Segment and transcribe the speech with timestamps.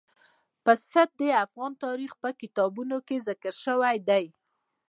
[0.63, 4.25] پسه د افغان تاریخ په کتابونو کې ذکر شوی دي.